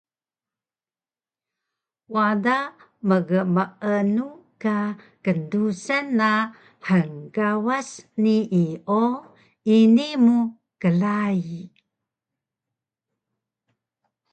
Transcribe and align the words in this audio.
Wada 2.13 2.57
mgmeenu 3.09 4.25
ka 4.61 4.77
kndusan 5.23 6.05
na 6.19 6.29
hngkawas 6.87 7.89
snii 7.93 8.71
o 9.01 9.03
ini 9.77 10.07
mu 10.23 10.35
klai 10.81 11.53